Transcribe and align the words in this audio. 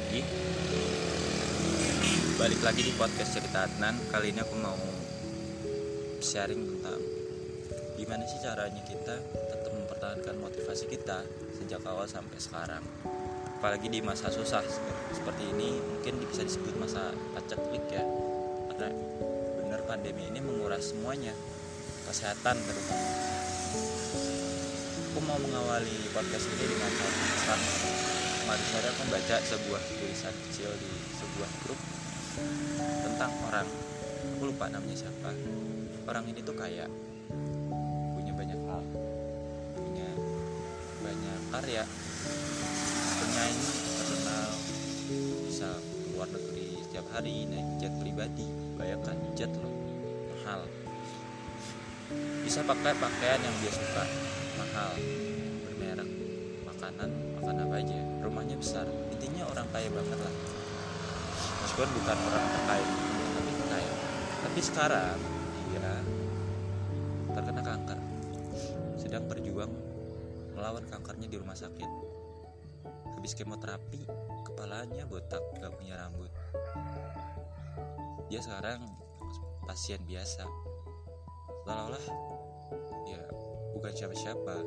lagi. 0.00 0.22
Balik 2.40 2.60
lagi 2.64 2.80
di 2.88 2.92
podcast 2.96 3.36
cerita 3.36 3.68
Adnan. 3.68 4.00
Kali 4.08 4.32
ini 4.32 4.40
aku 4.40 4.56
mau 4.56 4.76
sharing 6.24 6.62
tentang 6.64 7.00
Gimana 8.00 8.24
sih 8.24 8.40
caranya 8.40 8.80
kita 8.80 9.16
tetap 9.20 9.72
mempertahankan 9.76 10.40
motivasi 10.40 10.88
kita 10.88 11.20
Sejak 11.52 11.84
awal 11.84 12.08
sampai 12.08 12.40
sekarang. 12.40 12.80
Apalagi 13.60 13.92
di 13.92 14.00
masa 14.00 14.32
susah 14.32 14.64
seperti 15.12 15.52
ini 15.52 15.76
Mungkin 15.76 16.24
bisa 16.32 16.48
disebut 16.48 16.80
masa 16.80 17.12
paceklik 17.36 17.84
ya. 17.92 18.00
Karena 18.72 18.88
benar 19.60 19.80
pandemi 19.84 20.32
ini 20.32 20.40
menguras 20.40 20.96
semuanya. 20.96 21.36
Kesehatan 22.08 22.56
terutama. 22.56 23.04
Aku 25.12 25.18
mau 25.28 25.36
mengawali 25.36 26.08
podcast 26.16 26.48
ini 26.56 26.64
dengan 26.72 26.88
hal 26.88 28.09
kemarin 28.40 28.66
sore 28.72 28.88
aku 28.88 29.00
membaca 29.04 29.36
sebuah 29.44 29.82
tulisan 30.00 30.34
kecil 30.48 30.70
di 30.80 30.92
sebuah 31.20 31.50
grup 31.64 31.80
tentang 33.04 33.32
orang. 33.46 33.68
Aku 34.36 34.42
lupa 34.48 34.72
namanya 34.72 34.96
siapa. 34.96 35.30
Orang 36.08 36.24
ini 36.26 36.40
tuh 36.40 36.56
kayak 36.56 36.88
punya 38.16 38.32
banyak 38.32 38.60
hal. 38.64 38.82
Punya 39.76 40.08
banyak 41.04 41.38
karya. 41.52 41.84
Penyanyi 43.20 43.68
terkenal. 44.00 44.48
Bisa 45.44 45.68
keluar 46.08 46.28
negeri 46.32 46.80
setiap 46.88 47.06
hari 47.12 47.44
naik 47.44 47.68
jet 47.76 47.94
pribadi. 48.00 48.48
Bayangkan 48.80 49.16
jet 49.36 49.52
loh. 49.60 49.74
Mahal. 50.32 50.64
Bisa 52.42 52.64
pakai 52.64 52.96
pakaian 52.96 53.40
yang 53.44 53.56
dia 53.60 53.72
suka. 53.72 54.04
Mahal. 54.56 54.92
Bermerek 55.68 56.10
makanan 56.64 57.29
makan 57.40 57.56
apa 57.64 57.74
aja 57.80 57.98
rumahnya 58.20 58.56
besar. 58.60 58.84
Intinya 59.16 59.48
orang 59.48 59.64
kaya 59.72 59.88
banget 59.88 60.18
lah. 60.20 60.34
Meskipun 61.64 61.90
bukan 61.96 62.18
orang 62.28 62.44
terkaya 62.52 62.88
tapi 63.32 63.50
kaya. 63.72 63.92
Tapi 64.44 64.60
sekarang 64.60 65.18
dia 65.72 65.92
terkena 67.32 67.62
kanker. 67.64 67.98
Sedang 69.00 69.24
berjuang 69.24 69.72
melawan 70.52 70.84
kankernya 70.84 71.32
di 71.32 71.36
rumah 71.40 71.56
sakit. 71.56 71.90
Habis 73.16 73.32
kemoterapi 73.32 74.04
kepalanya 74.44 75.08
botak 75.08 75.40
gak 75.56 75.72
punya 75.80 75.96
rambut. 75.96 76.28
Dia 78.28 78.44
sekarang 78.44 78.84
pasien 79.64 80.04
biasa. 80.04 80.44
Seolah-olah 81.64 82.04
ya 83.08 83.22
bukan 83.78 83.92
siapa-siapa 83.94 84.66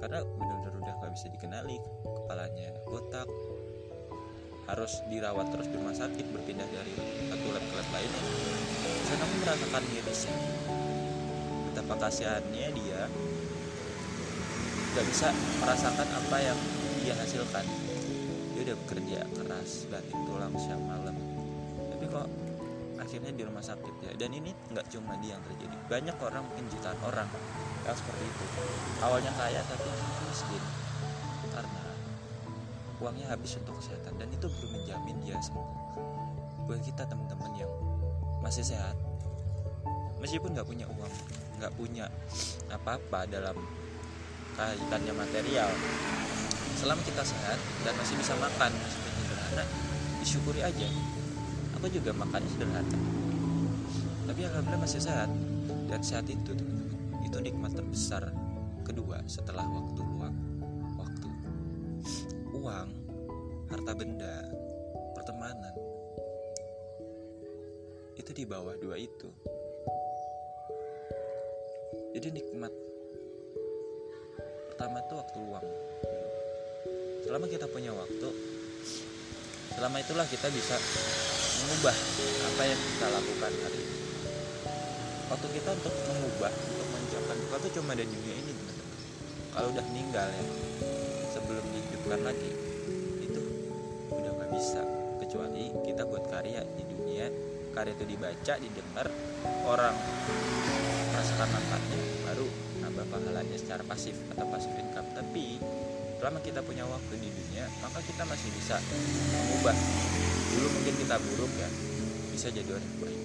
karena 0.00 0.24
benar-benar 0.24 0.74
udah 0.80 0.94
nggak 0.98 1.12
bisa 1.14 1.26
dikenali 1.28 1.76
kepalanya 2.02 2.70
botak 2.88 3.28
harus 4.66 4.92
dirawat 5.10 5.46
terus 5.52 5.66
di 5.68 5.76
rumah 5.76 5.96
sakit 5.96 6.26
berpindah 6.32 6.68
dari 6.72 6.94
satu 7.28 7.46
lab 7.52 7.64
ke 7.68 7.74
lab 7.76 7.88
lainnya 7.92 8.22
saya 9.06 9.16
kamu 9.20 9.34
merasakan 9.44 9.82
mirisnya 9.92 10.36
betapa 11.70 11.94
kasihannya 12.08 12.68
dia 12.74 13.02
nggak 14.90 15.06
bisa 15.06 15.30
merasakan 15.62 16.08
apa 16.10 16.36
yang 16.42 16.58
dia 17.00 17.14
hasilkan. 17.14 17.62
Dia 18.52 18.60
udah 18.66 18.76
bekerja 18.84 19.18
keras 19.38 19.86
banting 19.86 20.20
tulang 20.26 20.54
siang 20.58 20.82
malam. 20.82 21.14
Tapi 21.94 22.04
kok 22.10 22.26
akhirnya 23.00 23.32
di 23.32 23.42
rumah 23.42 23.64
sakit 23.64 23.94
ya. 24.04 24.12
Dan 24.20 24.36
ini 24.36 24.52
nggak 24.70 24.86
cuma 24.92 25.16
dia 25.18 25.34
yang 25.34 25.42
terjadi 25.42 25.76
banyak 25.88 26.16
orang 26.20 26.44
mungkin 26.44 26.64
jutaan 26.68 26.98
orang 27.02 27.28
yang 27.88 27.96
seperti 27.96 28.24
itu. 28.28 28.44
Awalnya 29.00 29.32
kaya 29.34 29.60
tapi 29.64 29.88
miskin 30.28 30.62
karena 31.50 31.82
uangnya 33.00 33.26
habis 33.32 33.56
untuk 33.56 33.80
kesehatan. 33.80 34.20
Dan 34.20 34.28
itu 34.30 34.46
belum 34.46 34.70
menjamin 34.76 35.16
dia 35.24 35.40
sembuh. 35.40 35.68
Buat 36.68 36.84
kita 36.84 37.08
teman-teman 37.08 37.50
yang 37.56 37.72
masih 38.40 38.64
sehat 38.64 38.96
meskipun 40.20 40.52
nggak 40.52 40.68
punya 40.68 40.88
uang 40.88 41.14
nggak 41.60 41.72
punya 41.76 42.06
apa-apa 42.72 43.28
dalam 43.28 43.56
kaitannya 44.56 45.12
material 45.16 45.68
selama 46.76 47.00
kita 47.04 47.20
sehat 47.24 47.60
dan 47.84 47.92
masih 47.96 48.16
bisa 48.16 48.32
makan 48.40 48.72
meskipun 48.72 49.12
sederhana 49.20 49.64
disyukuri 50.20 50.60
aja 50.64 50.88
aku 51.80 51.96
juga 51.96 52.12
makannya 52.12 52.50
sederhana. 52.52 52.98
Tapi 54.28 54.40
alhamdulillah 54.44 54.84
masih 54.84 55.00
sehat. 55.00 55.32
Dan 55.88 56.04
sehat 56.04 56.28
itu 56.28 56.52
teman-teman 56.52 57.24
itu 57.24 57.36
nikmat 57.40 57.72
terbesar 57.72 58.28
kedua 58.84 59.24
setelah 59.24 59.64
waktu 59.64 60.00
luang 60.04 60.36
waktu 61.00 61.28
uang 62.52 62.88
harta 63.72 63.92
benda 63.96 64.44
pertemanan. 65.16 65.72
Itu 68.20 68.36
di 68.36 68.44
bawah 68.44 68.76
dua 68.76 69.00
itu. 69.00 69.32
Jadi 72.12 72.28
nikmat 72.44 72.76
pertama 74.68 75.00
itu 75.00 75.14
waktu 75.16 75.36
luang. 75.48 75.66
Selama 77.24 77.48
kita 77.48 77.64
punya 77.72 77.96
waktu 77.96 78.59
selama 79.74 79.96
itulah 80.02 80.26
kita 80.26 80.50
bisa 80.50 80.76
mengubah 81.60 81.96
apa 82.50 82.62
yang 82.66 82.80
kita 82.80 83.06
lakukan 83.10 83.52
hari 83.62 83.78
ini. 83.78 83.98
Waktu 85.30 85.46
kita 85.54 85.70
untuk 85.78 85.94
mengubah 86.10 86.52
untuk 86.52 86.88
menjauhkan 86.90 87.36
duka 87.38 87.56
tuh 87.62 87.70
cuma 87.78 87.94
ada 87.94 88.02
dunia 88.02 88.34
ini 88.34 88.50
teman-teman. 88.50 88.98
Kalau 89.50 89.68
udah 89.70 89.84
meninggal 89.94 90.28
ya 90.30 90.44
sebelum 91.30 91.64
dihidupkan 91.70 92.20
lagi 92.26 92.50
itu 93.22 93.42
udah 94.10 94.30
nggak 94.34 94.50
bisa. 94.56 94.82
Kecuali 95.22 95.70
kita 95.86 96.02
buat 96.10 96.26
karya 96.26 96.66
di 96.74 96.84
dunia 96.90 97.26
karya 97.70 97.94
itu 97.94 98.04
dibaca 98.10 98.54
didengar 98.58 99.06
orang 99.62 99.94
merasakan 101.14 101.48
manfaatnya 101.54 101.98
baru 102.26 102.48
nambah 102.82 103.06
pahalanya 103.14 103.56
secara 103.56 103.82
pasif 103.86 104.18
atau 104.34 104.46
pasif 104.50 104.72
income. 104.74 105.06
Tapi 105.14 105.62
selama 106.20 106.38
kita 106.44 106.60
punya 106.60 106.84
waktu 106.84 107.16
di 107.16 107.32
dunia 107.32 107.64
maka 107.80 108.04
kita 108.04 108.28
masih 108.28 108.52
bisa 108.52 108.76
mengubah. 108.76 109.76
Dulu 110.52 110.66
mungkin 110.76 110.94
kita 111.00 111.16
buruk 111.16 111.52
ya 111.56 111.68
bisa 112.30 112.52
jadi 112.52 112.68
orang 112.76 112.94
baik 113.00 113.20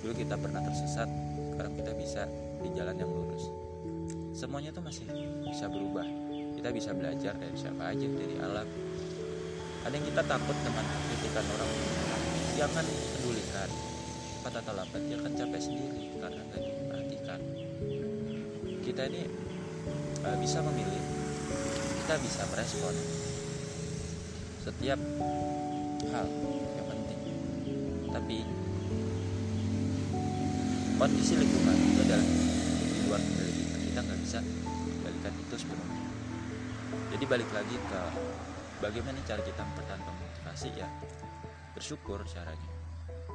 dulu 0.00 0.12
kita 0.16 0.34
pernah 0.40 0.60
tersesat 0.64 1.08
sekarang 1.52 1.76
kita 1.76 1.92
bisa 1.92 2.22
di 2.64 2.68
jalan 2.72 2.96
yang 2.96 3.10
lurus. 3.12 3.52
Semuanya 4.32 4.72
tuh 4.72 4.80
masih 4.80 5.04
bisa 5.44 5.68
berubah. 5.68 6.08
Kita 6.56 6.72
bisa 6.72 6.90
belajar 6.96 7.36
dari 7.36 7.56
siapa 7.56 7.92
aja 7.92 8.06
dari 8.08 8.36
alam. 8.40 8.68
Ada 9.84 9.92
yang 9.96 10.06
kita 10.08 10.22
takut 10.24 10.56
dengan 10.64 10.84
kritikan 10.88 11.44
orang. 11.52 11.70
Jangan 12.56 12.84
pedulikan. 12.88 13.68
Kata 14.40 14.58
atau 14.64 14.72
lambat 14.72 15.02
dia 15.04 15.16
akan 15.20 15.32
capek 15.36 15.60
sendiri 15.60 16.16
karena 16.16 16.40
nggak 16.48 16.62
diperhatikan. 16.64 17.40
Kita 18.80 19.02
ini 19.04 19.22
uh, 20.24 20.36
bisa 20.40 20.64
memilih 20.64 21.19
kita 22.10 22.26
bisa 22.26 22.42
merespon 22.50 22.90
setiap 24.66 24.98
hal 26.10 26.26
yang 26.74 26.86
penting. 26.90 27.20
Tapi 28.10 28.42
kondisi 30.98 31.38
lingkungan 31.38 31.76
itu 31.78 32.00
adalah 32.02 32.26
di 32.82 32.98
luar 33.06 33.20
kendali 33.22 33.52
kita. 33.62 33.76
Kita 33.78 34.00
nggak 34.02 34.20
bisa 34.26 34.38
kendalikan 34.42 35.34
itu 35.38 35.54
sepenuhnya. 35.54 36.04
Jadi 37.14 37.24
balik 37.30 37.50
lagi 37.54 37.78
ke 37.78 38.00
bagaimana 38.82 39.18
cara 39.22 39.46
kita 39.46 39.62
mempertahankan 39.62 40.14
motivasi 40.18 40.68
ya. 40.82 40.90
Bersyukur 41.78 42.26
caranya. 42.26 42.70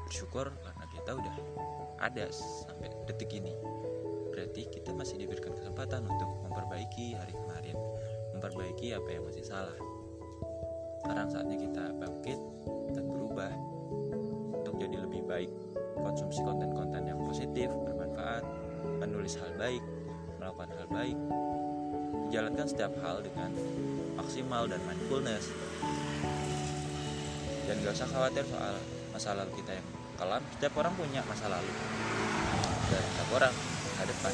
Bersyukur 0.03 0.51
karena 0.51 0.85
kita 0.91 1.15
udah 1.15 1.35
ada 2.03 2.27
sampai 2.27 2.91
detik 3.07 3.39
ini. 3.39 3.55
Berarti 4.35 4.67
kita 4.67 4.91
masih 4.91 5.15
diberikan 5.15 5.55
kesempatan 5.55 6.11
untuk 6.11 6.27
memperbaiki 6.43 7.15
hari 7.15 7.31
kemarin 7.31 7.54
memperbaiki 8.45 8.93
apa 8.93 9.09
yang 9.09 9.25
masih 9.25 9.41
salah. 9.41 9.73
Sekarang 11.01 11.25
saatnya 11.33 11.57
kita 11.57 11.97
bangkit 11.97 12.37
dan 12.93 13.09
berubah 13.09 13.49
untuk 14.61 14.77
jadi 14.77 15.01
lebih 15.01 15.25
baik 15.25 15.49
konsumsi 15.97 16.45
konten-konten 16.45 17.09
yang 17.09 17.17
positif 17.25 17.73
bermanfaat 17.73 18.45
menulis 19.01 19.41
hal 19.41 19.49
baik 19.57 19.81
melakukan 20.37 20.69
hal 20.77 20.87
baik 20.93 21.17
menjalankan 22.21 22.69
setiap 22.69 22.93
hal 23.01 23.25
dengan 23.25 23.49
maksimal 24.13 24.69
dan 24.69 24.77
mindfulness. 24.85 25.49
Dan 27.65 27.81
gak 27.81 27.97
usah 27.97 28.09
khawatir 28.13 28.45
soal 28.45 28.77
masa 29.09 29.33
lalu 29.33 29.57
kita 29.57 29.73
yang 29.73 29.87
kelam 30.21 30.45
setiap 30.53 30.73
orang 30.85 30.93
punya 30.93 31.25
masa 31.25 31.49
lalu 31.49 31.73
dan 32.93 33.01
setiap 33.09 33.29
orang 33.41 33.53
masa 33.89 34.03
depan. 34.05 34.33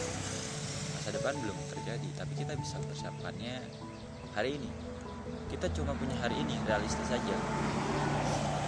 Masa 1.00 1.10
depan 1.16 1.34
belum 1.40 1.58
terjadi 1.72 2.10
tapi 2.20 2.34
kita 2.36 2.60
bisa 2.60 2.76
mempersiapkannya 2.84 3.91
hari 4.32 4.56
ini 4.56 4.70
kita 5.52 5.68
cuma 5.76 5.92
punya 6.00 6.16
hari 6.24 6.40
ini 6.40 6.56
realistis 6.64 7.04
saja. 7.04 7.36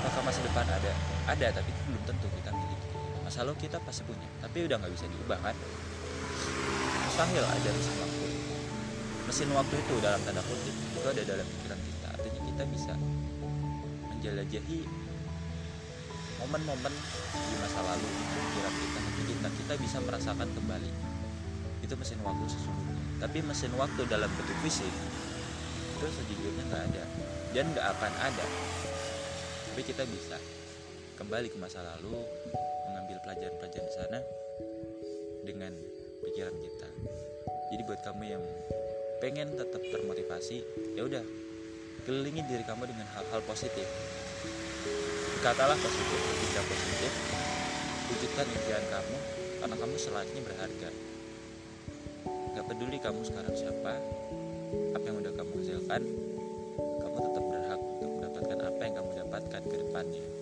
Apakah 0.04 0.21
masa 0.27 0.44
depan 0.44 0.68
ada? 0.68 0.92
Ada 1.31 1.63
tapi 1.63 1.71
belum 1.88 2.04
tentu 2.04 2.27
kita 2.27 2.51
miliki. 2.51 2.88
Masa 3.24 3.48
lalu 3.48 3.56
kita 3.63 3.80
pasti 3.88 4.04
punya 4.04 4.27
tapi 4.44 4.68
udah 4.68 4.75
nggak 4.75 4.92
bisa 4.92 5.07
diubah 5.07 5.39
kan? 5.39 5.56
Mustahil 7.07 7.44
ada 7.48 7.69
mesin 7.71 7.95
waktu. 8.04 8.25
Mesin 9.24 9.50
waktu 9.56 9.75
itu 9.80 9.94
dalam 10.04 10.19
tanda 10.27 10.44
kutip 10.44 10.75
itu 10.75 11.07
ada 11.07 11.21
dalam 11.24 11.45
pikiran 11.48 11.80
kita. 11.80 12.07
Artinya 12.19 12.42
kita 12.51 12.63
bisa 12.68 12.94
menjelajahi 14.12 14.80
momen-momen 16.44 16.94
di 17.31 17.56
masa 17.63 17.80
lalu 17.80 18.07
di 18.12 18.24
pikiran 18.27 18.74
kita 18.75 18.98
nanti 19.00 19.21
kita 19.24 19.48
kita 19.63 19.74
bisa 19.80 19.98
merasakan 20.04 20.50
kembali. 20.51 20.92
Itu 21.80 21.95
mesin 21.95 22.19
waktu 22.27 22.44
sesungguhnya. 22.51 23.24
Tapi 23.24 23.39
mesin 23.39 23.71
waktu 23.80 24.04
dalam 24.12 24.27
bentuk 24.36 24.57
fisik 24.68 24.92
itu 26.03 26.19
sejujurnya 26.19 26.63
nggak 26.67 26.83
ada. 26.91 27.03
Dan 27.55 27.65
nggak 27.71 27.88
akan 27.95 28.13
ada. 28.19 28.45
Tapi 29.71 29.81
kita 29.88 30.03
bisa 30.03 30.35
kembali 31.15 31.47
ke 31.47 31.55
masa 31.55 31.79
lalu 31.79 32.19
mengambil 32.91 33.17
pelajaran-pelajaran 33.23 33.88
di 33.88 33.94
sana 33.95 34.19
dengan 35.47 35.71
pikiran 36.27 36.55
kita. 36.59 36.89
Jadi 37.71 37.81
buat 37.88 38.03
kamu 38.03 38.23
yang 38.27 38.44
pengen 39.23 39.55
tetap 39.55 39.79
termotivasi 39.79 40.67
ya 41.00 41.07
udah 41.07 41.23
kelilingi 42.03 42.44
diri 42.51 42.67
kamu 42.67 42.83
dengan 42.83 43.07
hal-hal 43.15 43.39
positif. 43.47 43.88
Katalah 45.39 45.79
positif 45.79 46.19
tidak 46.51 46.65
positif. 46.67 47.11
Wujudkan 48.11 48.45
impian 48.51 48.83
kamu 48.91 49.17
karena 49.63 49.75
kamu 49.79 49.95
selayaknya 49.95 50.41
berharga. 50.44 50.89
Gak 52.53 52.65
peduli 52.67 53.00
kamu 53.00 53.23
sekarang 53.23 53.55
siapa 53.55 53.97
kamu 56.01 57.17
tetap 57.21 57.43
berhak 57.45 57.81
untuk 57.81 58.09
mendapatkan 58.17 58.59
apa 58.65 58.81
yang 58.81 58.95
kamu 58.97 59.11
dapatkan 59.21 59.61
ke 59.69 59.75
depannya 59.77 60.32